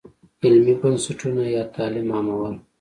[0.43, 2.55] علمي بنسټونه یا تعلیم عامول.